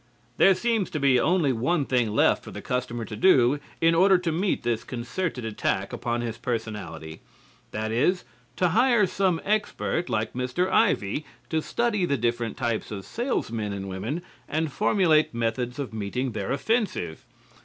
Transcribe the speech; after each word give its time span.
There 0.37 0.55
seems 0.55 0.89
to 0.89 0.99
be 0.99 1.19
only 1.19 1.53
one 1.53 1.85
thing 1.85 2.09
left 2.15 2.43
for 2.43 2.49
the 2.49 2.59
customer 2.63 3.05
to 3.05 3.15
do 3.15 3.59
in 3.79 3.93
order 3.93 4.17
to 4.17 4.31
meet 4.31 4.63
this 4.63 4.83
concerted 4.83 5.45
attack 5.45 5.93
upon 5.93 6.21
his 6.21 6.39
personality. 6.39 7.21
That 7.69 7.91
is, 7.91 8.23
to 8.55 8.69
hire 8.69 9.05
some 9.05 9.39
expert 9.45 10.09
like 10.09 10.33
Mr. 10.33 10.67
Ivey 10.71 11.23
to 11.51 11.61
study 11.61 12.05
the 12.05 12.17
different 12.17 12.57
types 12.57 12.89
of 12.89 13.05
sales 13.05 13.51
men 13.51 13.73
and 13.73 13.87
women 13.87 14.23
and 14.49 14.71
formulate 14.73 15.35
methods 15.35 15.77
of 15.77 15.93
meeting 15.93 16.31
their 16.31 16.51
offensive. 16.51 17.23